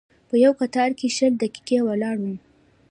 [0.27, 2.37] په یوه کتار کې شل دقیقې ولاړ وم.